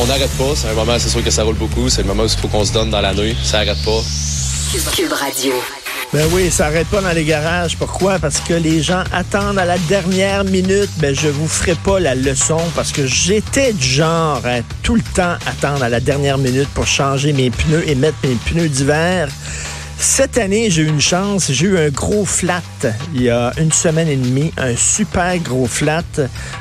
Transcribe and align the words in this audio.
On 0.00 0.06
n'arrête 0.06 0.30
pas, 0.30 0.54
c'est 0.54 0.68
un 0.68 0.74
moment, 0.74 0.98
c'est 0.98 1.08
sûr 1.08 1.22
que 1.22 1.30
ça 1.30 1.44
roule 1.44 1.56
beaucoup, 1.56 1.88
c'est 1.88 2.02
le 2.02 2.08
moment 2.08 2.22
où 2.22 2.26
il 2.26 2.38
faut 2.38 2.48
qu'on 2.48 2.64
se 2.64 2.72
donne 2.72 2.90
dans 2.90 3.00
la 3.00 3.14
nuit, 3.14 3.36
ça 3.42 3.58
n'arrête 3.58 3.82
pas. 3.84 4.00
Cube 4.96 5.12
Radio. 5.12 5.52
Ben 6.14 6.26
oui, 6.32 6.50
ça 6.50 6.64
n'arrête 6.64 6.88
pas 6.88 7.02
dans 7.02 7.12
les 7.12 7.24
garages. 7.24 7.76
Pourquoi? 7.76 8.18
Parce 8.18 8.40
que 8.40 8.54
les 8.54 8.82
gens 8.82 9.04
attendent 9.12 9.58
à 9.58 9.66
la 9.66 9.78
dernière 9.78 10.44
minute. 10.44 10.90
Ben, 10.96 11.14
je 11.14 11.28
vous 11.28 11.46
ferai 11.46 11.74
pas 11.74 12.00
la 12.00 12.14
leçon 12.14 12.58
parce 12.74 12.90
que 12.90 13.06
j'étais 13.06 13.74
du 13.74 13.86
genre 13.86 14.40
à 14.44 14.62
tout 14.82 14.94
le 14.94 15.02
temps 15.14 15.36
attendre 15.46 15.82
à 15.82 15.88
la 15.90 16.00
dernière 16.00 16.38
minute 16.38 16.68
pour 16.70 16.86
changer 16.86 17.32
mes 17.32 17.50
pneus 17.50 17.86
et 17.86 17.94
mettre 17.94 18.16
mes 18.24 18.34
pneus 18.46 18.68
d'hiver. 18.68 19.28
Cette 19.98 20.36
année, 20.36 20.68
j'ai 20.68 20.82
eu 20.82 20.88
une 20.88 21.00
chance. 21.00 21.52
J'ai 21.52 21.66
eu 21.66 21.78
un 21.78 21.88
gros 21.90 22.24
flat 22.24 22.62
il 23.14 23.22
y 23.22 23.30
a 23.30 23.52
une 23.56 23.72
semaine 23.72 24.08
et 24.08 24.16
demie, 24.16 24.52
un 24.56 24.74
super 24.74 25.38
gros 25.38 25.66
flat 25.66 26.02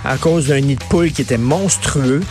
à 0.05 0.17
cause 0.17 0.47
d'un 0.47 0.59
nid 0.59 0.75
de 0.75 0.83
poule 0.83 1.11
qui 1.11 1.23
était 1.23 1.37
monstrueux. 1.37 2.21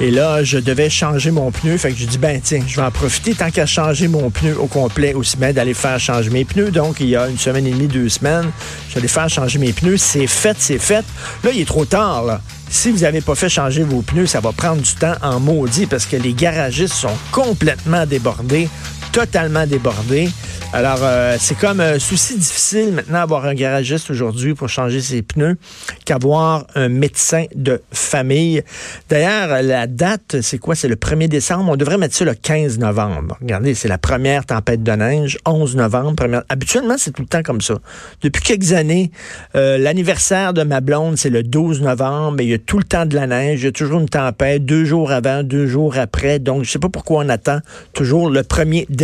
Et 0.00 0.10
là, 0.10 0.42
je 0.42 0.58
devais 0.58 0.90
changer 0.90 1.30
mon 1.30 1.50
pneu. 1.50 1.76
Fait 1.76 1.92
que 1.92 1.98
je 1.98 2.06
dis, 2.06 2.18
ben 2.18 2.40
tiens, 2.42 2.62
je 2.66 2.76
vais 2.76 2.86
en 2.86 2.90
profiter 2.90 3.34
tant 3.34 3.50
qu'à 3.50 3.66
changer 3.66 4.08
mon 4.08 4.30
pneu 4.30 4.56
au 4.58 4.66
complet, 4.66 5.14
aussi 5.14 5.36
bien 5.36 5.52
d'aller 5.52 5.74
faire 5.74 6.00
changer 6.00 6.30
mes 6.30 6.44
pneus. 6.44 6.70
Donc, 6.70 6.96
il 7.00 7.08
y 7.08 7.16
a 7.16 7.28
une 7.28 7.38
semaine 7.38 7.66
et 7.66 7.70
demie, 7.70 7.86
deux 7.86 8.08
semaines, 8.08 8.50
j'allais 8.92 9.08
faire 9.08 9.28
changer 9.28 9.58
mes 9.58 9.72
pneus. 9.72 9.98
C'est 9.98 10.26
fait, 10.26 10.56
c'est 10.58 10.78
fait. 10.78 11.04
Là, 11.44 11.50
il 11.54 11.60
est 11.60 11.66
trop 11.66 11.84
tard, 11.84 12.24
là. 12.24 12.40
Si 12.70 12.90
vous 12.90 13.00
n'avez 13.00 13.20
pas 13.20 13.34
fait 13.34 13.50
changer 13.50 13.82
vos 13.82 14.00
pneus, 14.00 14.26
ça 14.26 14.40
va 14.40 14.50
prendre 14.52 14.80
du 14.80 14.94
temps 14.94 15.14
en 15.20 15.38
maudit 15.38 15.84
parce 15.84 16.06
que 16.06 16.16
les 16.16 16.32
garagistes 16.32 16.94
sont 16.94 17.14
complètement 17.30 18.06
débordés, 18.06 18.66
totalement 19.12 19.66
débordés. 19.66 20.28
Alors, 20.74 21.00
euh, 21.02 21.36
c'est 21.38 21.58
comme 21.58 21.80
un 21.80 21.98
souci 21.98 22.38
difficile 22.38 22.92
maintenant 22.92 23.18
d'avoir 23.18 23.44
un 23.44 23.52
garagiste 23.52 24.10
aujourd'hui 24.10 24.54
pour 24.54 24.70
changer 24.70 25.02
ses 25.02 25.20
pneus 25.20 25.58
qu'avoir 26.06 26.66
un 26.74 26.88
médecin 26.88 27.44
de 27.54 27.82
famille. 27.92 28.62
D'ailleurs, 29.10 29.62
la 29.62 29.86
date, 29.86 30.40
c'est 30.40 30.56
quoi? 30.56 30.74
C'est 30.74 30.88
le 30.88 30.96
1er 30.96 31.28
décembre. 31.28 31.70
On 31.70 31.76
devrait 31.76 31.98
mettre 31.98 32.14
ça 32.14 32.24
le 32.24 32.32
15 32.32 32.78
novembre. 32.78 33.36
Regardez, 33.42 33.74
c'est 33.74 33.88
la 33.88 33.98
première 33.98 34.46
tempête 34.46 34.82
de 34.82 34.92
neige, 34.92 35.36
11 35.44 35.76
novembre. 35.76 36.42
Habituellement, 36.48 36.94
c'est 36.96 37.10
tout 37.10 37.20
le 37.20 37.28
temps 37.28 37.42
comme 37.42 37.60
ça. 37.60 37.74
Depuis 38.22 38.42
quelques 38.42 38.72
années, 38.72 39.10
euh, 39.54 39.76
l'anniversaire 39.76 40.54
de 40.54 40.62
ma 40.62 40.80
blonde, 40.80 41.18
c'est 41.18 41.28
le 41.28 41.42
12 41.42 41.82
novembre, 41.82 42.36
mais 42.38 42.46
il 42.46 42.50
y 42.50 42.54
a 42.54 42.58
tout 42.58 42.78
le 42.78 42.84
temps 42.84 43.04
de 43.04 43.14
la 43.14 43.26
neige. 43.26 43.60
Il 43.60 43.64
y 43.66 43.68
a 43.68 43.72
toujours 43.72 44.00
une 44.00 44.08
tempête, 44.08 44.64
deux 44.64 44.86
jours 44.86 45.12
avant, 45.12 45.42
deux 45.42 45.66
jours 45.66 45.98
après. 45.98 46.38
Donc, 46.38 46.64
je 46.64 46.70
sais 46.70 46.78
pas 46.78 46.88
pourquoi 46.88 47.22
on 47.26 47.28
attend 47.28 47.58
toujours 47.92 48.30
le 48.30 48.40
1er 48.40 48.86
décembre. 48.88 49.01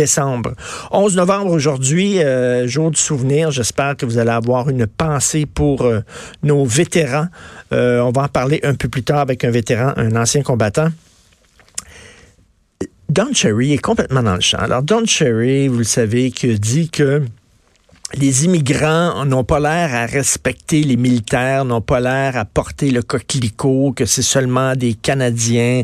11 0.91 1.15
novembre 1.15 1.51
aujourd'hui, 1.51 2.23
euh, 2.23 2.67
jour 2.67 2.91
du 2.91 2.99
souvenir. 2.99 3.51
J'espère 3.51 3.97
que 3.97 4.05
vous 4.05 4.17
allez 4.17 4.29
avoir 4.31 4.69
une 4.69 4.87
pensée 4.87 5.45
pour 5.45 5.81
euh, 5.81 6.01
nos 6.43 6.65
vétérans. 6.65 7.27
Euh, 7.73 7.99
on 7.99 8.11
va 8.11 8.23
en 8.23 8.27
parler 8.27 8.59
un 8.63 8.75
peu 8.75 8.87
plus 8.87 9.03
tard 9.03 9.19
avec 9.19 9.43
un 9.43 9.51
vétéran, 9.51 9.93
un 9.97 10.15
ancien 10.15 10.41
combattant. 10.41 10.89
Don 13.09 13.33
Cherry 13.33 13.73
est 13.73 13.79
complètement 13.79 14.23
dans 14.23 14.35
le 14.35 14.41
champ. 14.41 14.59
Alors, 14.59 14.83
Don 14.83 15.05
Cherry, 15.05 15.67
vous 15.67 15.79
le 15.79 15.83
savez, 15.83 16.31
qui 16.31 16.57
dit 16.59 16.89
que 16.89 17.23
les 18.15 18.45
immigrants 18.45 19.23
n'ont 19.25 19.43
pas 19.43 19.59
l'air 19.59 19.93
à 19.93 20.05
respecter 20.07 20.81
les 20.83 20.97
militaires, 20.97 21.63
n'ont 21.63 21.81
pas 21.81 21.99
l'air 21.99 22.37
à 22.37 22.45
porter 22.45 22.89
le 22.89 23.03
coquelicot, 23.03 23.93
que 23.95 24.05
c'est 24.05 24.23
seulement 24.23 24.75
des 24.75 24.95
Canadiens 24.95 25.83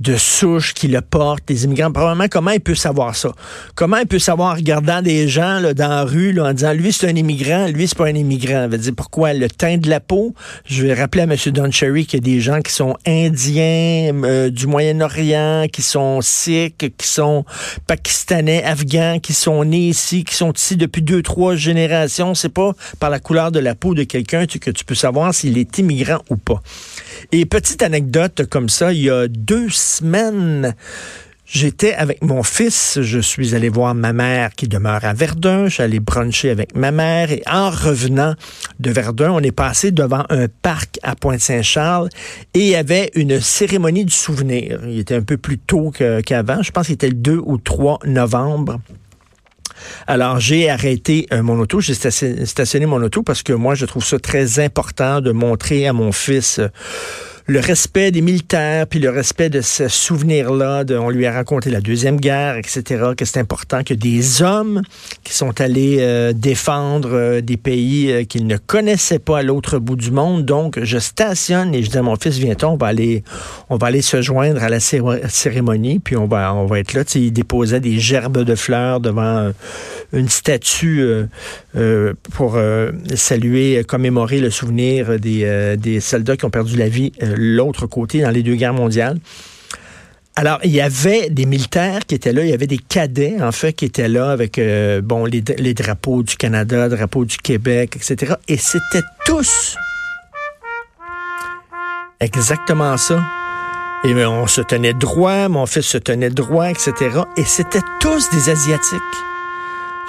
de 0.00 0.16
souche 0.16 0.74
qui 0.74 0.88
le 0.88 1.00
portent, 1.00 1.48
les 1.48 1.64
immigrants. 1.64 1.92
Probablement, 1.92 2.26
comment 2.28 2.50
il 2.50 2.60
peut 2.60 2.74
savoir 2.74 3.14
ça? 3.14 3.32
Comment 3.76 3.98
il 3.98 4.06
peut 4.06 4.18
savoir 4.18 4.56
regardant 4.56 5.00
des 5.00 5.28
gens 5.28 5.60
là, 5.60 5.72
dans 5.72 5.88
la 5.88 6.02
rue 6.02 6.32
là, 6.32 6.46
en 6.46 6.52
disant, 6.52 6.72
lui, 6.72 6.92
c'est 6.92 7.08
un 7.08 7.14
immigrant, 7.14 7.68
lui, 7.68 7.86
c'est 7.86 7.96
pas 7.96 8.06
un 8.06 8.14
immigrant? 8.14 8.66
veut 8.68 8.78
dire, 8.78 8.94
pourquoi? 8.96 9.32
Le 9.32 9.48
teint 9.48 9.78
de 9.78 9.88
la 9.88 10.00
peau? 10.00 10.34
Je 10.64 10.84
vais 10.84 10.94
rappeler 10.94 11.22
à 11.22 11.24
M. 11.24 11.36
Don 11.52 11.70
Cherry 11.70 12.04
qu'il 12.04 12.18
y 12.18 12.30
a 12.30 12.34
des 12.34 12.40
gens 12.40 12.60
qui 12.62 12.72
sont 12.72 12.96
indiens, 13.06 14.12
euh, 14.24 14.50
du 14.50 14.66
Moyen-Orient, 14.66 15.66
qui 15.72 15.82
sont 15.82 16.20
sikhs, 16.20 16.96
qui 16.96 17.06
sont 17.06 17.44
pakistanais, 17.86 18.64
afghans, 18.64 19.18
qui 19.20 19.34
sont 19.34 19.64
nés 19.64 19.88
ici, 19.88 20.24
qui 20.24 20.34
sont 20.34 20.52
ici 20.52 20.76
depuis 20.76 21.02
deux, 21.02 21.22
trois 21.22 21.59
génération, 21.60 22.34
c'est 22.34 22.48
pas 22.48 22.72
par 22.98 23.10
la 23.10 23.18
couleur 23.18 23.52
de 23.52 23.60
la 23.60 23.74
peau 23.74 23.94
de 23.94 24.04
quelqu'un 24.04 24.46
que 24.46 24.70
tu 24.70 24.84
peux 24.84 24.94
savoir 24.94 25.34
s'il 25.34 25.58
est 25.58 25.78
immigrant 25.78 26.22
ou 26.30 26.36
pas. 26.36 26.62
Et 27.32 27.46
petite 27.46 27.82
anecdote 27.82 28.46
comme 28.50 28.68
ça, 28.68 28.92
il 28.92 29.02
y 29.02 29.10
a 29.10 29.28
deux 29.28 29.68
semaines, 29.70 30.74
J'étais 31.52 31.94
avec 31.94 32.22
mon 32.22 32.44
fils, 32.44 33.00
je 33.02 33.18
suis 33.18 33.56
allé 33.56 33.68
voir 33.68 33.92
ma 33.92 34.12
mère 34.12 34.52
qui 34.52 34.68
demeure 34.68 35.04
à 35.04 35.12
Verdun, 35.14 35.66
allé 35.78 35.98
bruncher 35.98 36.50
avec 36.50 36.76
ma 36.76 36.92
mère 36.92 37.32
et 37.32 37.42
en 37.50 37.70
revenant 37.70 38.34
de 38.78 38.90
Verdun, 38.92 39.32
on 39.32 39.40
est 39.40 39.50
passé 39.50 39.90
devant 39.90 40.22
un 40.28 40.46
parc 40.46 41.00
à 41.02 41.16
Pointe-Saint-Charles 41.16 42.08
et 42.54 42.60
il 42.60 42.68
y 42.68 42.76
avait 42.76 43.10
une 43.16 43.40
cérémonie 43.40 44.04
du 44.04 44.12
souvenir. 44.12 44.78
Il 44.86 45.00
était 45.00 45.16
un 45.16 45.22
peu 45.22 45.38
plus 45.38 45.58
tôt 45.58 45.90
qu'avant, 45.90 46.62
je 46.62 46.70
pense 46.70 46.86
qu'il 46.86 46.94
était 46.94 47.08
le 47.08 47.14
2 47.14 47.40
ou 47.44 47.58
3 47.58 47.98
novembre. 48.04 48.78
Alors, 50.10 50.40
j'ai 50.40 50.68
arrêté 50.68 51.28
euh, 51.32 51.40
mon 51.40 51.60
auto, 51.60 51.78
j'ai 51.80 51.94
stationné, 51.94 52.84
mon 52.84 53.00
auto 53.00 53.22
parce 53.22 53.44
que 53.44 53.52
moi, 53.52 53.76
je 53.76 53.86
trouve 53.86 54.04
ça 54.04 54.18
très 54.18 54.58
important 54.58 55.20
de 55.20 55.30
montrer 55.30 55.86
à 55.86 55.92
mon 55.92 56.10
fils 56.10 56.58
euh, 56.58 56.66
le 57.50 57.58
respect 57.58 58.12
des 58.12 58.20
militaires, 58.20 58.86
puis 58.86 59.00
le 59.00 59.10
respect 59.10 59.50
de 59.50 59.60
ce 59.60 59.88
souvenir-là. 59.88 60.84
On 60.90 61.10
lui 61.10 61.26
a 61.26 61.32
raconté 61.32 61.68
la 61.68 61.80
Deuxième 61.80 62.20
Guerre, 62.20 62.56
etc., 62.56 63.06
que 63.16 63.24
c'est 63.24 63.40
important 63.40 63.82
que 63.82 63.92
des 63.92 64.40
hommes 64.40 64.82
qui 65.24 65.34
sont 65.34 65.60
allés 65.60 65.96
euh, 65.98 66.32
défendre 66.32 67.10
euh, 67.12 67.40
des 67.40 67.56
pays 67.56 68.12
euh, 68.12 68.22
qu'ils 68.22 68.46
ne 68.46 68.56
connaissaient 68.56 69.18
pas 69.18 69.38
à 69.38 69.42
l'autre 69.42 69.80
bout 69.80 69.96
du 69.96 70.12
monde. 70.12 70.44
Donc, 70.44 70.78
je 70.80 70.98
stationne 70.98 71.74
et 71.74 71.82
je 71.82 71.90
dis 71.90 71.98
à 71.98 72.02
mon 72.02 72.14
fils, 72.14 72.38
viens-toi, 72.38 72.68
on 72.68 72.76
va 72.76 72.86
aller, 72.86 73.24
on 73.68 73.76
va 73.76 73.88
aller 73.88 74.02
se 74.02 74.22
joindre 74.22 74.62
à 74.62 74.68
la 74.68 74.78
cérémonie, 74.78 75.98
puis 75.98 76.16
on 76.16 76.28
va, 76.28 76.54
on 76.54 76.66
va 76.66 76.78
être 76.78 76.94
là. 76.94 77.02
Il 77.16 77.32
déposait 77.32 77.80
des 77.80 77.98
gerbes 77.98 78.44
de 78.44 78.54
fleurs 78.54 79.00
devant 79.00 79.50
une 80.12 80.28
statue 80.28 81.04
pour 82.32 82.58
saluer, 83.14 83.82
commémorer 83.84 84.38
le 84.38 84.50
souvenir 84.50 85.18
des, 85.18 85.76
des 85.78 86.00
soldats 86.00 86.36
qui 86.36 86.44
ont 86.44 86.50
perdu 86.50 86.76
la 86.76 86.88
vie 86.88 87.12
l'autre 87.40 87.86
côté 87.86 88.20
dans 88.22 88.30
les 88.30 88.42
deux 88.42 88.54
guerres 88.54 88.74
mondiales. 88.74 89.18
Alors, 90.36 90.58
il 90.62 90.70
y 90.70 90.80
avait 90.80 91.28
des 91.28 91.44
militaires 91.44 92.06
qui 92.06 92.14
étaient 92.14 92.32
là, 92.32 92.42
il 92.44 92.50
y 92.50 92.52
avait 92.52 92.66
des 92.66 92.78
cadets, 92.78 93.42
en 93.42 93.52
fait, 93.52 93.72
qui 93.72 93.84
étaient 93.84 94.08
là 94.08 94.30
avec, 94.30 94.58
euh, 94.58 95.02
bon, 95.02 95.26
les, 95.26 95.42
drapeaux 95.74 96.22
du 96.22 96.36
Canada, 96.36 96.88
drapeaux 96.88 97.24
du 97.24 97.36
Québec, 97.36 97.96
etc. 97.96 98.34
Et 98.48 98.56
c'était 98.56 99.02
tous 99.26 99.76
exactement 102.20 102.96
ça. 102.96 103.22
Et 104.04 104.14
ben, 104.14 104.28
on 104.28 104.46
se 104.46 104.62
tenait 104.62 104.94
droit, 104.94 105.48
mon 105.48 105.66
fils 105.66 105.86
se 105.86 105.98
tenait 105.98 106.30
droit, 106.30 106.70
etc. 106.70 106.92
Et 107.36 107.44
c'était 107.44 107.82
tous 108.00 108.30
des 108.30 108.48
Asiatiques. 108.48 109.00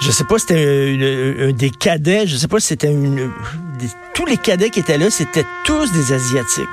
Je 0.00 0.10
sais 0.10 0.24
pas 0.24 0.38
si 0.38 0.46
c'était 0.48 1.52
des 1.52 1.70
cadets, 1.70 2.26
je 2.26 2.36
sais 2.36 2.48
pas 2.48 2.58
si 2.58 2.68
c'était 2.68 2.90
une... 2.90 3.30
tous 4.14 4.26
les 4.26 4.38
cadets 4.38 4.70
qui 4.70 4.80
étaient 4.80 4.98
là, 4.98 5.10
c'était 5.10 5.44
tous 5.64 5.92
des 5.92 6.12
Asiatiques. 6.12 6.68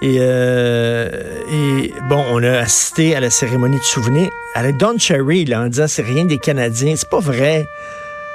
Et, 0.00 0.18
euh, 0.20 1.08
et, 1.50 1.92
bon, 2.08 2.24
on 2.30 2.42
a 2.42 2.58
assisté 2.58 3.16
à 3.16 3.20
la 3.20 3.30
cérémonie 3.30 3.78
de 3.78 3.84
souvenir 3.84 4.30
avec 4.54 4.76
Don 4.76 4.96
Cherry 4.98 5.44
là, 5.44 5.62
en 5.62 5.66
disant 5.66 5.88
c'est 5.88 6.02
rien 6.02 6.24
des 6.24 6.38
Canadiens. 6.38 6.94
C'est 6.96 7.08
pas 7.08 7.20
vrai. 7.20 7.66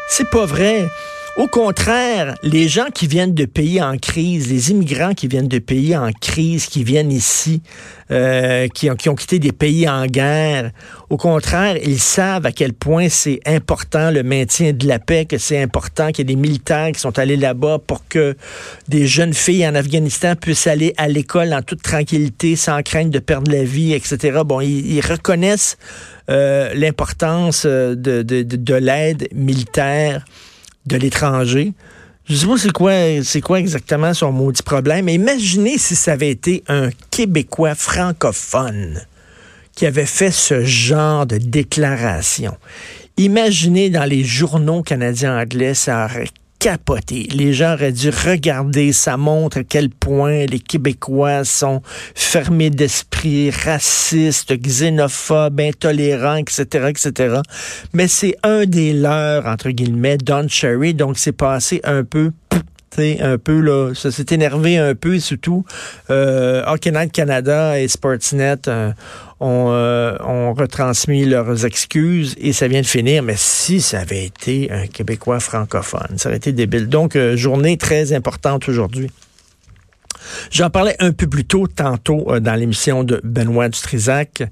C'est 0.09 0.29
pas 0.29 0.45
vrai. 0.45 0.89
Au 1.35 1.47
contraire, 1.47 2.35
les 2.43 2.67
gens 2.67 2.91
qui 2.93 3.07
viennent 3.07 3.33
de 3.33 3.45
pays 3.45 3.81
en 3.81 3.97
crise, 3.97 4.51
les 4.51 4.69
immigrants 4.69 5.15
qui 5.15 5.27
viennent 5.27 5.47
de 5.47 5.57
pays 5.57 5.97
en 5.97 6.11
crise, 6.11 6.67
qui 6.67 6.83
viennent 6.83 7.11
ici, 7.11 7.63
euh, 8.11 8.67
qui, 8.67 8.91
ont, 8.91 8.95
qui 8.95 9.09
ont 9.09 9.15
quitté 9.15 9.39
des 9.39 9.51
pays 9.51 9.89
en 9.89 10.05
guerre, 10.05 10.69
au 11.09 11.17
contraire, 11.17 11.77
ils 11.83 11.99
savent 11.99 12.45
à 12.45 12.51
quel 12.51 12.73
point 12.73 13.09
c'est 13.09 13.39
important 13.47 14.11
le 14.11 14.21
maintien 14.21 14.73
de 14.73 14.87
la 14.87 14.99
paix, 14.99 15.25
que 15.25 15.39
c'est 15.39 15.59
important 15.59 16.11
qu'il 16.11 16.19
y 16.19 16.31
ait 16.31 16.35
des 16.35 16.39
militaires 16.39 16.91
qui 16.91 16.99
sont 16.99 17.17
allés 17.17 17.37
là-bas 17.37 17.79
pour 17.79 18.07
que 18.07 18.35
des 18.87 19.07
jeunes 19.07 19.33
filles 19.33 19.67
en 19.67 19.73
Afghanistan 19.73 20.35
puissent 20.35 20.67
aller 20.67 20.93
à 20.97 21.07
l'école 21.07 21.51
en 21.55 21.63
toute 21.63 21.81
tranquillité, 21.81 22.55
sans 22.55 22.83
crainte 22.83 23.09
de 23.09 23.17
perdre 23.17 23.51
la 23.51 23.63
vie, 23.63 23.93
etc. 23.93 24.41
Bon, 24.45 24.61
ils, 24.61 25.01
reconnaissent 25.01 25.79
euh, 26.29 26.71
l'importance 26.75 27.65
de, 27.65 27.95
de, 27.95 28.43
de 28.43 28.75
l'aide 28.75 29.27
militaire 29.33 30.23
de 30.85 30.97
l'étranger. 30.97 31.73
Je 32.25 32.35
sais 32.35 32.47
pas 32.47 32.57
c'est 32.57 32.71
quoi, 32.71 32.93
c'est 33.23 33.41
quoi 33.41 33.59
exactement 33.59 34.13
son 34.13 34.31
maudit 34.31 34.63
problème. 34.63 35.05
Mais 35.05 35.15
imaginez 35.15 35.77
si 35.77 35.95
ça 35.95 36.13
avait 36.13 36.29
été 36.29 36.63
un 36.67 36.89
Québécois 37.11 37.75
francophone 37.75 39.01
qui 39.75 39.85
avait 39.85 40.05
fait 40.05 40.31
ce 40.31 40.63
genre 40.63 41.25
de 41.25 41.37
déclaration. 41.37 42.55
Imaginez 43.17 43.89
dans 43.89 44.05
les 44.05 44.23
journaux 44.23 44.83
canadiens 44.83 45.39
anglais, 45.39 45.73
ça 45.73 46.05
aurait 46.05 46.29
capoté. 46.63 47.27
Les 47.33 47.51
gens 47.51 47.73
auraient 47.73 47.91
dû 47.91 48.09
regarder, 48.09 48.93
ça 48.93 49.17
montre 49.17 49.57
à 49.57 49.63
quel 49.65 49.89
point 49.89 50.45
les 50.45 50.61
Québécois 50.61 51.43
sont 51.43 51.81
fermés 52.15 52.69
d'esprit, 52.69 53.49
racistes, 53.49 54.53
xénophobes, 54.53 55.59
intolérants, 55.59 56.37
etc., 56.37 56.87
etc. 56.87 57.41
Mais 57.91 58.07
c'est 58.07 58.37
un 58.43 58.63
des 58.63 58.93
leurs, 58.93 59.45
entre 59.45 59.71
guillemets, 59.71 60.17
Don 60.17 60.47
Cherry, 60.47 60.93
donc 60.93 61.17
c'est 61.17 61.33
passé 61.33 61.81
un 61.83 62.05
peu 62.05 62.31
un 62.99 63.37
peu 63.37 63.59
là, 63.59 63.93
ça 63.93 64.11
s'est 64.11 64.27
énervé 64.31 64.77
un 64.77 64.95
peu 64.95 65.15
et 65.15 65.19
surtout 65.19 65.65
euh, 66.09 66.63
Hockey 66.65 66.91
Night 66.91 67.11
Canada 67.11 67.79
et 67.79 67.87
Sportsnet 67.87 68.67
euh, 68.67 68.91
ont, 69.39 69.69
euh, 69.71 70.17
ont, 70.25 70.53
retransmis 70.53 71.25
leurs 71.25 71.65
excuses 71.65 72.35
et 72.37 72.53
ça 72.53 72.67
vient 72.67 72.81
de 72.81 72.85
finir. 72.85 73.23
Mais 73.23 73.35
si 73.37 73.81
ça 73.81 73.99
avait 73.99 74.25
été 74.25 74.71
un 74.71 74.87
Québécois 74.87 75.39
francophone, 75.39 76.17
ça 76.17 76.29
aurait 76.29 76.37
été 76.37 76.51
débile. 76.51 76.87
Donc 76.87 77.17
journée 77.35 77.77
très 77.77 78.13
importante 78.13 78.67
aujourd'hui. 78.69 79.09
J'en 80.51 80.69
parlais 80.69 80.95
un 80.99 81.11
peu 81.11 81.27
plus 81.27 81.43
tôt, 81.43 81.67
tantôt, 81.67 82.39
dans 82.39 82.55
l'émission 82.55 83.03
de 83.03 83.19
Benoît 83.25 83.67
Dutrisac. 83.67 84.43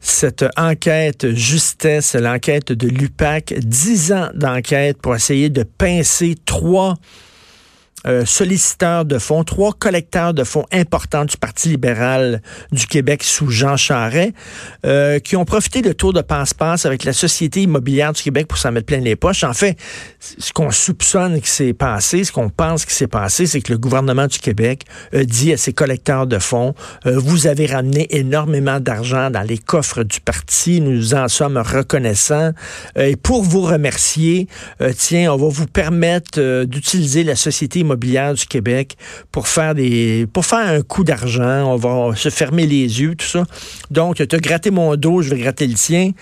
Cette 0.00 0.46
enquête 0.56 1.34
justesse, 1.34 2.14
l'enquête 2.14 2.72
de 2.72 2.88
l'UPAC, 2.88 3.52
dix 3.58 4.12
ans 4.12 4.30
d'enquête 4.34 4.96
pour 5.02 5.14
essayer 5.14 5.50
de 5.50 5.62
pincer 5.62 6.36
trois 6.46 6.96
euh, 8.06 8.24
solliciteurs 8.24 9.04
de 9.04 9.18
fonds, 9.18 9.44
trois 9.44 9.74
collecteurs 9.74 10.32
de 10.32 10.42
fonds 10.42 10.64
importants 10.72 11.26
du 11.26 11.36
Parti 11.36 11.68
libéral 11.68 12.40
du 12.72 12.86
Québec 12.86 13.22
sous 13.22 13.50
Jean 13.50 13.76
Charest, 13.76 14.32
euh, 14.86 15.18
qui 15.18 15.36
ont 15.36 15.44
profité 15.44 15.82
de 15.82 15.92
tour 15.92 16.14
de 16.14 16.22
passe-passe 16.22 16.86
avec 16.86 17.04
la 17.04 17.12
Société 17.12 17.62
immobilière 17.62 18.14
du 18.14 18.22
Québec 18.22 18.48
pour 18.48 18.56
s'en 18.56 18.72
mettre 18.72 18.86
plein 18.86 19.00
les 19.00 19.16
poches. 19.16 19.44
En 19.44 19.52
fait, 19.52 19.76
ce 20.18 20.50
qu'on 20.50 20.70
soupçonne 20.70 21.42
qui 21.42 21.50
s'est 21.50 21.74
passé, 21.74 22.24
ce 22.24 22.32
qu'on 22.32 22.48
pense 22.48 22.86
qui 22.86 22.94
s'est 22.94 23.06
passé, 23.06 23.44
c'est 23.44 23.60
que 23.60 23.70
le 23.70 23.78
gouvernement 23.78 24.28
du 24.28 24.38
Québec 24.38 24.84
a 25.12 25.22
dit 25.22 25.52
à 25.52 25.58
ses 25.58 25.74
collecteurs 25.74 26.26
de 26.26 26.38
fonds, 26.38 26.74
euh, 27.04 27.18
vous 27.18 27.46
avez 27.46 27.66
ramené 27.66 28.06
énormément 28.16 28.80
d'argent 28.80 29.28
dans 29.28 29.42
les 29.42 29.58
coffres 29.58 30.04
du 30.04 30.20
parti, 30.20 30.80
nous 30.80 31.12
en 31.12 31.28
sommes 31.28 31.58
reconnaissants. 31.58 32.52
et 32.96 33.16
pour 33.16 33.42
vous 33.42 33.60
remercier, 33.62 34.48
tiens, 34.96 35.34
on 35.34 35.36
va 35.36 35.48
vous 35.48 35.66
permettre 35.66 36.64
d'utiliser 36.64 37.24
la 37.24 37.36
Société 37.36 37.80
immobilière 37.80 37.89
immobilière 37.90 38.34
du 38.34 38.46
Québec 38.46 38.96
pour 39.32 39.48
faire 39.48 39.74
des 39.74 40.26
pour 40.32 40.46
faire 40.46 40.68
un 40.68 40.82
coup 40.82 41.04
d'argent. 41.04 41.72
On 41.72 41.76
va 41.76 42.14
se 42.16 42.28
fermer 42.28 42.66
les 42.66 43.00
yeux, 43.00 43.14
tout 43.14 43.26
ça. 43.26 43.44
Donc, 43.90 44.16
tu 44.16 44.36
as 44.36 44.38
gratté 44.38 44.70
mon 44.70 44.96
dos, 44.96 45.22
je 45.22 45.30
vais 45.30 45.38
gratter 45.38 45.66
le 45.66 45.74
tien. 45.74 46.12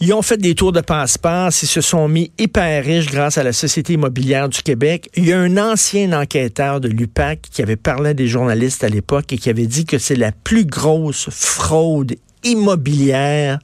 Ils 0.00 0.12
ont 0.12 0.22
fait 0.22 0.36
des 0.36 0.54
tours 0.54 0.70
de 0.70 0.80
passe-passe, 0.80 1.64
ils 1.64 1.66
se 1.66 1.80
sont 1.80 2.06
mis 2.06 2.30
hyper 2.38 2.84
riches 2.84 3.10
grâce 3.10 3.36
à 3.36 3.42
la 3.42 3.52
Société 3.52 3.94
immobilière 3.94 4.48
du 4.48 4.62
Québec. 4.62 5.10
Il 5.16 5.26
y 5.26 5.32
a 5.32 5.40
un 5.40 5.56
ancien 5.56 6.12
enquêteur 6.12 6.80
de 6.80 6.86
l'UPAC 6.86 7.40
qui 7.50 7.62
avait 7.62 7.74
parlé 7.74 8.10
à 8.10 8.14
des 8.14 8.28
journalistes 8.28 8.84
à 8.84 8.88
l'époque 8.88 9.32
et 9.32 9.38
qui 9.38 9.50
avait 9.50 9.66
dit 9.66 9.86
que 9.86 9.98
c'est 9.98 10.14
la 10.14 10.30
plus 10.30 10.64
grosse 10.64 11.28
fraude 11.30 12.14
immobilière 12.44 13.58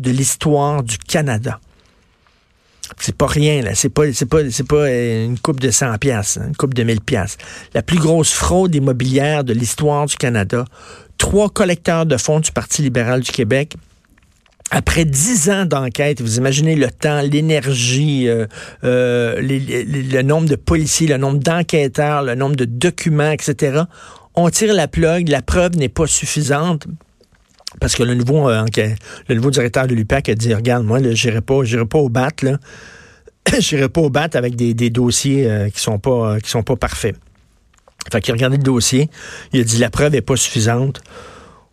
de 0.00 0.10
l'histoire 0.10 0.82
du 0.82 0.98
Canada. 0.98 1.60
C'est 2.98 3.16
pas 3.16 3.26
rien, 3.26 3.62
là. 3.62 3.74
C'est 3.74 3.88
pas, 3.88 4.04
pas, 4.30 4.38
pas 4.68 4.76
euh, 4.76 5.24
une 5.24 5.38
coupe 5.38 5.60
de 5.60 5.70
100 5.70 5.98
pièces, 5.98 6.38
hein, 6.38 6.48
une 6.48 6.56
coupe 6.56 6.74
de 6.74 6.82
1000 6.82 7.00
pièces. 7.00 7.36
La 7.74 7.82
plus 7.82 7.98
grosse 7.98 8.32
fraude 8.32 8.74
immobilière 8.74 9.44
de 9.44 9.52
l'histoire 9.52 10.06
du 10.06 10.16
Canada. 10.16 10.64
Trois 11.18 11.50
collecteurs 11.50 12.06
de 12.06 12.16
fonds 12.16 12.40
du 12.40 12.52
Parti 12.52 12.82
libéral 12.82 13.20
du 13.20 13.30
Québec 13.30 13.76
après 14.72 15.04
dix 15.04 15.50
ans 15.50 15.66
d'enquête, 15.66 16.22
vous 16.22 16.38
imaginez 16.38 16.74
le 16.74 16.90
temps, 16.90 17.20
l'énergie, 17.20 18.26
euh, 18.26 18.46
euh, 18.84 19.36
le 19.38 20.22
nombre 20.22 20.48
de 20.48 20.56
policiers, 20.56 21.06
le 21.06 21.18
nombre 21.18 21.40
d'enquêteurs, 21.40 22.22
le 22.22 22.34
nombre 22.34 22.56
de 22.56 22.64
documents, 22.64 23.30
etc. 23.30 23.82
On 24.34 24.48
tire 24.48 24.72
la 24.72 24.88
plug, 24.88 25.28
la 25.28 25.42
preuve 25.42 25.76
n'est 25.76 25.90
pas 25.90 26.06
suffisante. 26.06 26.86
Parce 27.80 27.94
que 27.94 28.02
le 28.02 28.14
nouveau, 28.14 28.48
euh, 28.48 28.64
le 29.28 29.34
nouveau 29.34 29.50
directeur 29.50 29.86
de 29.86 29.94
l'UPAC 29.94 30.28
a 30.28 30.34
dit, 30.34 30.54
regarde, 30.54 30.84
moi, 30.84 30.98
je 31.02 31.28
n'irai 31.28 31.40
pas, 31.40 31.62
pas 31.88 31.98
au 31.98 32.08
BAT, 32.08 32.30
là. 32.42 32.58
j'irai 33.58 33.88
pas 33.88 34.00
au 34.00 34.10
BAT 34.10 34.30
avec 34.34 34.56
des, 34.56 34.90
dossiers 34.90 35.50
euh, 35.50 35.68
qui 35.68 35.80
sont 35.80 35.98
pas, 35.98 36.34
euh, 36.34 36.38
qui 36.38 36.50
sont 36.50 36.62
pas 36.62 36.76
parfaits. 36.76 37.16
Fait 38.10 38.20
qu'il 38.20 38.32
a 38.32 38.34
regardé 38.34 38.56
le 38.56 38.62
dossier, 38.62 39.08
il 39.52 39.60
a 39.60 39.64
dit, 39.64 39.78
la 39.78 39.90
preuve 39.90 40.14
est 40.14 40.22
pas 40.22 40.36
suffisante. 40.36 41.02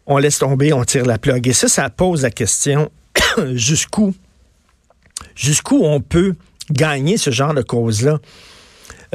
On 0.06 0.18
laisse 0.18 0.40
tomber, 0.40 0.74
on 0.74 0.84
tire 0.84 1.06
la 1.06 1.18
plug. 1.18 1.48
Et 1.48 1.54
ça, 1.54 1.68
ça 1.68 1.90
pose 1.90 2.24
la 2.24 2.32
question, 2.32 2.92
jusqu'où, 3.54 4.14
jusqu'où 5.36 5.82
on 5.84 6.02
peut 6.02 6.36
gagner 6.72 7.18
ce 7.18 7.32
genre 7.32 7.54
de 7.54 7.62
cause-là? 7.62 8.20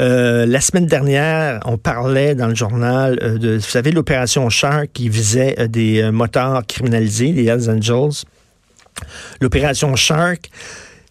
Euh, 0.00 0.44
la 0.46 0.61
semaine 0.61 0.87
dernière, 0.87 1.61
on 1.67 1.79
parlait 1.79 2.35
dans 2.35 2.49
le 2.49 2.55
journal 2.55 3.19
euh, 3.23 3.38
de, 3.38 3.55
vous 3.56 3.61
savez, 3.61 3.93
l'opération 3.93 4.49
Shark 4.50 4.91
qui 4.93 5.08
visait 5.08 5.55
euh, 5.58 5.69
des 5.69 6.11
moteurs 6.11 6.67
criminalisés, 6.67 7.32
les 7.32 7.44
Hells 7.44 7.70
Angels. 7.70 8.25
L'opération 9.41 9.94
Shark, 9.94 10.50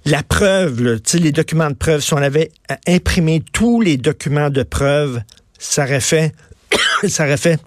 la 0.05 0.23
preuve, 0.23 0.99
les 1.13 1.31
documents 1.31 1.69
de 1.69 1.75
preuve, 1.75 2.01
si 2.01 2.13
on 2.13 2.17
avait 2.17 2.51
imprimé 2.87 3.43
tous 3.53 3.79
les 3.81 3.97
documents 3.97 4.49
de 4.49 4.63
preuve, 4.63 5.21
ça 5.57 5.83
aurait 5.83 6.01
fait, 6.01 6.33
ça 7.07 7.23
aurait 7.23 7.37
fait 7.37 7.59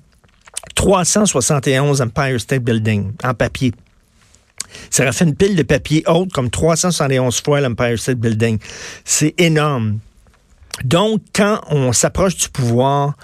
371 0.74 2.02
Empire 2.02 2.40
State 2.40 2.62
Building 2.62 3.12
en 3.24 3.34
papier. 3.34 3.72
Ça 4.90 5.02
aurait 5.02 5.12
fait 5.12 5.24
une 5.24 5.34
pile 5.34 5.56
de 5.56 5.62
papier 5.62 6.02
haute 6.06 6.32
comme 6.32 6.50
371 6.50 7.40
fois 7.42 7.60
l'Empire 7.60 7.98
State 7.98 8.18
Building. 8.18 8.58
C'est 9.04 9.34
énorme. 9.38 9.98
Donc, 10.84 11.20
quand 11.34 11.60
on 11.70 11.92
s'approche 11.92 12.36
du 12.36 12.48
pouvoir, 12.48 13.16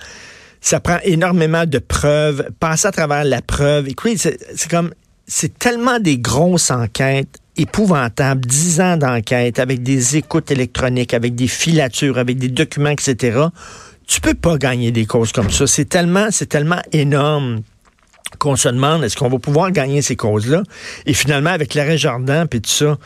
ça 0.60 0.80
prend 0.80 0.98
énormément 1.04 1.66
de 1.66 1.78
preuves, 1.78 2.48
passer 2.60 2.86
à 2.86 2.92
travers 2.92 3.24
la 3.24 3.42
preuve. 3.42 3.88
Écoutez, 3.88 4.16
c'est 4.16 4.70
comme, 4.70 4.92
c'est 5.26 5.58
tellement 5.58 5.98
des 5.98 6.18
grosses 6.18 6.70
enquêtes 6.70 7.38
épouvantables, 7.56 8.40
dix 8.46 8.80
ans 8.80 8.96
d'enquête 8.96 9.58
avec 9.58 9.82
des 9.82 10.16
écoutes 10.16 10.50
électroniques, 10.50 11.14
avec 11.14 11.34
des 11.34 11.48
filatures, 11.48 12.18
avec 12.18 12.38
des 12.38 12.48
documents, 12.48 12.90
etc. 12.90 13.46
Tu 14.06 14.20
peux 14.20 14.34
pas 14.34 14.56
gagner 14.56 14.90
des 14.90 15.04
causes 15.04 15.32
comme 15.32 15.50
ça. 15.50 15.66
C'est 15.66 15.84
tellement, 15.84 16.28
c'est 16.30 16.46
tellement 16.46 16.80
énorme 16.92 17.62
qu'on 18.38 18.56
se 18.56 18.68
demande 18.68 19.04
est-ce 19.04 19.16
qu'on 19.16 19.28
va 19.28 19.38
pouvoir 19.38 19.70
gagner 19.70 20.00
ces 20.00 20.16
causes-là? 20.16 20.62
Et 21.06 21.12
finalement, 21.12 21.50
avec 21.50 21.74
l'arrêt 21.74 21.98
Jardin 21.98 22.46
puis 22.46 22.60
tout 22.60 22.70
ça, 22.70 22.98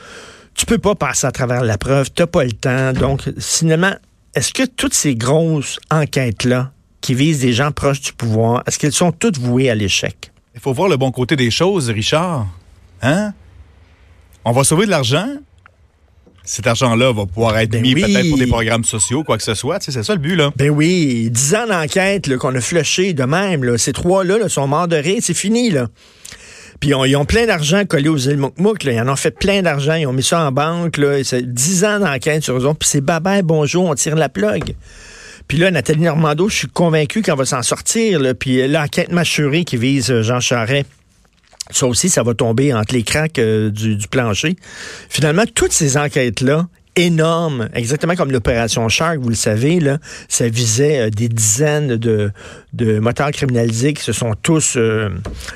tu 0.55 0.67
peux 0.67 0.79
pas 0.79 0.95
passer 0.95 1.26
à 1.26 1.33
travers 1.33 1.62
la 1.62 1.79
preuve, 1.79 2.11
t'as 2.12 2.26
pas 2.26 2.45
le 2.45 2.53
temps. 2.53 2.93
Donc, 2.93 3.23
finalement, 3.38 3.95
est-ce 4.37 4.52
que 4.52 4.64
toutes 4.64 4.95
ces 4.95 5.14
grosses 5.14 5.81
enquêtes-là 5.90 6.71
qui 7.00 7.14
visent 7.14 7.40
des 7.40 7.55
gens 7.55 7.73
proches 7.73 8.02
du 8.02 8.12
pouvoir, 8.12 8.62
est-ce 8.66 8.78
qu'elles 8.78 8.93
sont 8.93 9.11
toutes 9.11 9.38
vouées 9.38 9.71
à 9.71 9.75
l'échec? 9.75 10.31
Il 10.55 10.61
faut 10.61 10.75
voir 10.75 10.88
le 10.88 10.99
bon 10.99 11.11
côté 11.11 11.37
des 11.37 11.50
choses, 11.50 11.88
Richard. 11.88 12.47
Hein? 13.00 13.33
On 14.45 14.52
va 14.52 14.62
sauver 14.62 14.85
de 14.85 14.90
l'argent. 14.90 15.26
Cet 16.45 16.66
argent-là 16.66 17.12
va 17.12 17.25
pouvoir 17.26 17.59
être 17.59 17.71
ben 17.71 17.81
mis 17.81 17.95
peut-être 17.95 18.28
pour 18.28 18.38
des 18.38 18.47
programmes 18.47 18.85
sociaux, 18.85 19.25
quoi 19.25 19.38
que 19.38 19.43
ce 19.43 19.55
soit. 19.55 19.83
c'est 19.83 20.02
ça 20.02 20.14
le 20.14 20.21
but, 20.21 20.37
là. 20.37 20.52
Ben 20.57 20.71
oui. 20.71 21.31
Dix 21.31 21.55
ans 21.55 21.66
d'enquête 21.66 22.37
qu'on 22.37 22.55
a 22.55 22.61
flushé 22.61 23.14
de 23.14 23.25
même. 23.25 23.78
Ces 23.78 23.93
trois-là 23.93 24.49
sont 24.49 24.69
morts 24.69 24.87
de 24.87 24.97
rire. 24.97 25.19
C'est 25.23 25.35
fini, 25.35 25.71
là. 25.71 25.88
Puis 26.80 26.90
ils 26.90 27.16
ont 27.16 27.25
plein 27.25 27.47
d'argent 27.47 27.85
collé 27.85 28.09
aux 28.09 28.18
îles 28.18 28.37
Moukmouk. 28.37 28.85
Ils 28.85 29.00
en 29.00 29.09
ont 29.09 29.16
fait 29.16 29.30
plein 29.30 29.62
d'argent. 29.62 29.95
Ils 29.95 30.06
ont 30.06 30.12
mis 30.12 30.23
ça 30.23 30.40
en 30.47 30.52
banque. 30.52 30.99
Là. 30.99 31.23
C'est 31.25 31.42
10 31.42 31.85
ans 31.85 32.00
d'enquête 32.00 32.42
sur 32.42 32.56
eux 32.56 32.75
Puis 32.78 32.88
c'est 32.88 33.00
bye 33.00 33.42
bonjour, 33.42 33.85
on 33.87 33.95
tire 33.95 34.16
la 34.16 34.28
plug. 34.28 34.75
Puis 35.49 35.59
là, 35.59 35.71
Nathalie 35.71 36.02
Normando, 36.02 36.49
je 36.49 36.56
suis 36.56 36.68
convaincu 36.68 37.23
qu'elle 37.23 37.37
va 37.37 37.45
s'en 37.45 37.62
sortir. 37.62 38.21
Puis 38.38 38.66
l'enquête 38.68 39.12
mâchurée 39.12 39.64
qui 39.64 39.76
vise 39.76 40.11
euh, 40.11 40.23
Jean 40.23 40.40
Charest, 40.40 40.88
ça 41.71 41.87
aussi, 41.87 42.09
ça 42.09 42.23
va 42.23 42.35
tomber 42.35 42.73
entre 42.73 42.95
les 42.95 43.02
craques 43.02 43.38
euh, 43.38 43.71
du, 43.71 43.97
du 43.97 44.09
plancher. 44.09 44.56
Finalement, 45.09 45.45
toutes 45.52 45.73
ces 45.73 45.97
enquêtes-là, 45.97 46.66
énorme, 46.97 47.69
exactement 47.75 48.15
comme 48.15 48.33
l'opération 48.33 48.88
Shark, 48.88 49.19
vous 49.19 49.29
le 49.29 49.35
savez, 49.35 49.81
là, 49.81 49.99
ça 50.29 50.49
visait 50.49 51.00
euh, 51.00 51.11
des 51.11 51.29
dizaines 51.29 51.97
de, 51.97 52.33
de 52.73 52.99
moteurs 52.99 53.31
criminalisés 53.31 53.93
qui 53.93 54.03
se 54.03 54.12
sont 54.12 54.35
tous, 54.43 54.75
euh, 54.76 55.11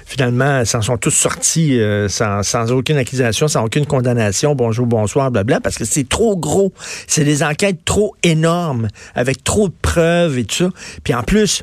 finalement, 0.07 0.65
s'en 0.67 0.83
sont 0.83 0.99
tous 0.99 1.11
sortis 1.11 1.81
euh, 1.81 2.09
sans, 2.09 2.43
sans, 2.43 2.71
aucune 2.73 2.99
accusation, 2.99 3.49
sans 3.49 3.65
aucune 3.65 3.87
condamnation, 3.87 4.55
bonjour, 4.55 4.87
bonsoir, 4.87 5.31
blabla, 5.31 5.61
parce 5.61 5.77
que 5.77 5.85
c'est 5.85 6.09
trop 6.09 6.37
gros. 6.37 6.73
C'est 7.07 7.25
des 7.25 7.43
enquêtes 7.43 7.85
trop 7.85 8.15
énormes, 8.23 8.89
avec 9.15 9.43
trop 9.43 9.69
de 9.69 9.75
preuves 9.81 10.39
et 10.39 10.45
tout 10.45 10.57
ça. 10.57 10.71
Puis 11.05 11.15
en 11.15 11.23
plus, 11.23 11.63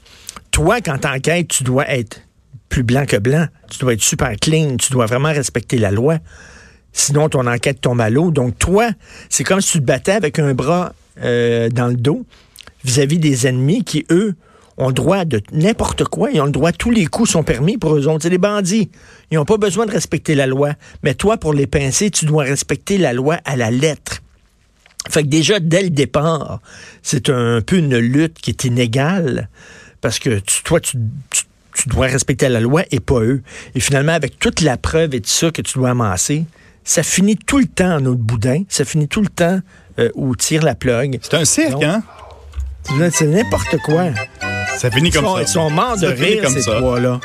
toi, 0.49 0.81
quand 0.81 0.97
t'enquêtes, 0.97 1.49
tu 1.49 1.63
dois 1.63 1.87
être 1.87 2.21
plus 2.69 2.83
blanc 2.83 3.05
que 3.05 3.17
blanc. 3.17 3.47
Tu 3.69 3.79
dois 3.79 3.93
être 3.93 4.03
super 4.03 4.35
clean. 4.39 4.77
Tu 4.77 4.91
dois 4.91 5.05
vraiment 5.05 5.29
respecter 5.29 5.77
la 5.77 5.91
loi. 5.91 6.17
Sinon, 6.97 7.29
ton 7.29 7.45
enquête 7.45 7.79
tombe 7.79 8.01
à 8.01 8.09
l'eau. 8.09 8.31
Donc, 8.31 8.57
toi, 8.57 8.89
c'est 9.29 9.43
comme 9.43 9.61
si 9.61 9.73
tu 9.73 9.79
te 9.79 9.85
battais 9.85 10.13
avec 10.13 10.39
un 10.39 10.55
bras 10.55 10.93
euh, 11.21 11.69
dans 11.69 11.87
le 11.87 11.95
dos. 11.95 12.25
vis-à-vis 12.83 13.19
des 13.19 13.45
ennemis 13.45 13.83
qui, 13.83 14.03
eux, 14.09 14.33
ont 14.77 14.87
le 14.87 14.93
droit 14.93 15.23
de 15.23 15.39
n'importe 15.51 16.05
quoi. 16.05 16.31
Ils 16.31 16.41
ont 16.41 16.45
le 16.45 16.51
droit, 16.51 16.71
tous 16.71 16.89
les 16.89 17.05
coups 17.05 17.29
sont 17.29 17.43
permis 17.43 17.77
pour 17.77 17.95
eux 17.95 18.07
autres. 18.07 18.23
C'est 18.23 18.31
des 18.31 18.39
bandits. 18.39 18.89
Ils 19.29 19.35
n'ont 19.35 19.45
pas 19.45 19.57
besoin 19.57 19.85
de 19.85 19.91
respecter 19.91 20.33
la 20.33 20.47
loi. 20.47 20.73
Mais 21.03 21.13
toi, 21.13 21.37
pour 21.37 21.53
les 21.53 21.67
pincer, 21.67 22.09
tu 22.09 22.25
dois 22.25 22.43
respecter 22.43 22.97
la 22.97 23.13
loi 23.13 23.37
à 23.45 23.55
la 23.55 23.69
lettre. 23.69 24.23
Fait 25.07 25.21
que 25.21 25.27
déjà, 25.27 25.59
dès 25.59 25.83
le 25.83 25.91
départ, 25.91 26.61
c'est 27.03 27.29
un 27.29 27.61
peu 27.61 27.77
une 27.77 27.97
lutte 27.97 28.39
qui 28.39 28.49
est 28.49 28.63
inégale 28.63 29.49
parce 30.01 30.17
que 30.17 30.41
toi, 30.63 30.79
tu, 30.79 30.97
dois 31.85 32.07
respecter 32.07 32.49
la 32.49 32.59
loi 32.59 32.83
et 32.89 32.99
pas 32.99 33.21
eux. 33.21 33.43
Et 33.75 33.79
finalement, 33.79 34.13
avec 34.13 34.39
toute 34.39 34.61
la 34.61 34.77
preuve 34.77 35.13
et 35.13 35.21
tout 35.21 35.29
ça 35.29 35.51
que 35.51 35.61
tu 35.61 35.77
dois 35.77 35.91
amasser, 35.91 36.45
ça 36.87 37.03
finit 37.03 37.35
tout 37.35 37.59
le 37.59 37.65
temps 37.65 37.97
en 37.97 38.05
autre 38.05 38.21
boudin. 38.21 38.63
Ça 38.69 38.85
finit 38.85 39.09
tout 39.09 39.21
le 39.21 39.27
temps 39.27 39.59
euh, 39.99 40.09
où 40.15 40.35
tire 40.37 40.63
la 40.63 40.73
plug. 40.73 41.19
C'est 41.21 41.33
un 41.33 41.43
cirque, 41.43 41.83
hein? 41.83 42.01
C'est 43.11 43.27
n'importe 43.27 43.77
quoi. 43.79 44.05
Ça 44.77 44.89
finit 44.89 45.11
comme 45.11 45.25
ça. 45.25 45.41
Ils 45.41 45.47
sont 45.49 45.69
morts 45.69 45.97
de 45.97 46.07
rire, 46.07 46.49
ces 46.49 46.61
trois-là. 46.61 47.19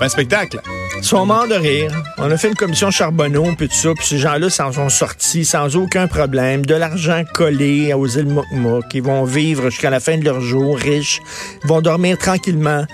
un 0.00 0.08
spectacle. 0.08 0.60
Ils 0.98 1.04
sont 1.04 1.26
morts 1.26 1.48
de 1.48 1.54
rire. 1.54 1.90
On 2.18 2.30
a 2.30 2.36
fait 2.36 2.46
une 2.48 2.54
commission 2.54 2.92
Charbonneau, 2.92 3.44
puis 3.58 3.68
tout 3.68 3.74
ça, 3.74 3.92
puis 3.92 4.06
ces 4.06 4.18
gens-là 4.18 4.48
s'en 4.50 4.70
sont 4.70 4.88
sortis 4.88 5.44
sans 5.44 5.74
aucun 5.74 6.06
problème. 6.06 6.64
De 6.64 6.76
l'argent 6.76 7.24
collé 7.34 7.92
aux 7.94 8.06
îles 8.06 8.28
Mokmok. 8.28 8.84
Ils 8.94 9.02
vont 9.02 9.24
vivre 9.24 9.68
jusqu'à 9.70 9.90
la 9.90 9.98
fin 9.98 10.16
de 10.16 10.24
leur 10.24 10.40
jour, 10.40 10.78
riches. 10.78 11.20
Ils 11.64 11.68
vont 11.68 11.80
dormir 11.80 12.18
tranquillement. 12.18 12.86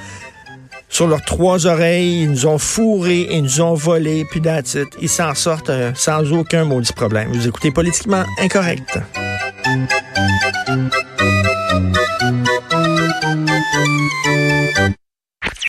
Sur 0.88 1.06
leurs 1.06 1.22
trois 1.22 1.66
oreilles, 1.66 2.22
ils 2.22 2.30
nous 2.30 2.46
ont 2.46 2.58
fourrés, 2.58 3.28
ils 3.30 3.42
nous 3.42 3.60
ont 3.60 3.74
volés, 3.74 4.24
puis 4.30 4.40
that's 4.40 4.76
Ils 5.00 5.08
s'en 5.08 5.34
sortent 5.34 5.70
euh, 5.70 5.92
sans 5.94 6.32
aucun 6.32 6.64
maudit 6.64 6.92
problème. 6.92 7.30
Vous 7.32 7.46
écoutez 7.46 7.70
Politiquement 7.70 8.24
Incorrect. 8.38 8.98